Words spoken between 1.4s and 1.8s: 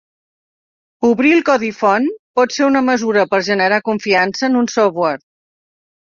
codi